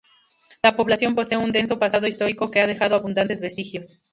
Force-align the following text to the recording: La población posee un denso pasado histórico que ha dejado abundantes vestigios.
La 0.63 0.75
población 0.75 1.13
posee 1.13 1.37
un 1.37 1.51
denso 1.51 1.77
pasado 1.77 2.07
histórico 2.07 2.49
que 2.49 2.59
ha 2.59 2.65
dejado 2.65 2.95
abundantes 2.95 3.39
vestigios. 3.39 3.99